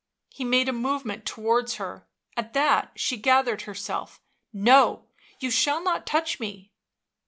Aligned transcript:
He 0.35 0.43
made 0.43 0.67
a 0.67 0.73
movement 0.73 1.27
towards 1.27 1.75
her; 1.75 2.07
at 2.35 2.53
that 2.53 2.91
she 2.95 3.17
gathered 3.17 3.61
herself." 3.69 4.19
No— 4.67 5.05
you 5.39 5.51
shall 5.51 5.83
not 5.83 6.07
touch 6.07 6.39
me. 6.39 6.71